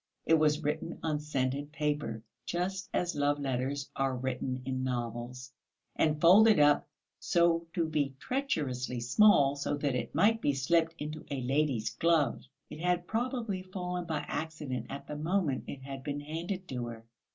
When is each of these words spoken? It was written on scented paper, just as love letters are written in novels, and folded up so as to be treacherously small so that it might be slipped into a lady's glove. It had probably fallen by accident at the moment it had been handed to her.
It 0.25 0.33
was 0.39 0.63
written 0.63 0.97
on 1.03 1.19
scented 1.19 1.71
paper, 1.71 2.23
just 2.43 2.89
as 2.91 3.13
love 3.13 3.39
letters 3.39 3.91
are 3.95 4.15
written 4.17 4.63
in 4.65 4.83
novels, 4.83 5.53
and 5.95 6.19
folded 6.19 6.57
up 6.59 6.89
so 7.19 7.57
as 7.61 7.67
to 7.75 7.85
be 7.87 8.15
treacherously 8.19 8.99
small 8.99 9.55
so 9.55 9.77
that 9.77 9.93
it 9.93 10.15
might 10.15 10.41
be 10.41 10.55
slipped 10.55 10.95
into 10.97 11.23
a 11.29 11.41
lady's 11.41 11.91
glove. 11.91 12.41
It 12.67 12.79
had 12.79 13.05
probably 13.05 13.61
fallen 13.61 14.05
by 14.05 14.21
accident 14.27 14.87
at 14.89 15.05
the 15.05 15.17
moment 15.17 15.65
it 15.67 15.83
had 15.83 16.03
been 16.03 16.21
handed 16.21 16.67
to 16.69 16.87
her. 16.87 17.05